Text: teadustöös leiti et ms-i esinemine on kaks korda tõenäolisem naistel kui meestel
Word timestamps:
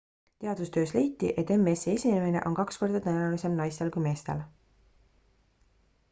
teadustöös 0.43 0.91
leiti 0.93 1.27
et 1.41 1.49
ms-i 1.63 1.91
esinemine 1.97 2.41
on 2.49 2.55
kaks 2.59 2.79
korda 2.83 3.01
tõenäolisem 3.07 3.53
naistel 3.59 3.93
kui 3.97 4.05
meestel 4.07 4.41